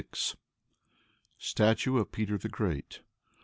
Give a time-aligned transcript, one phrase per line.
[1.37, 3.01] Statue of Peter the Great.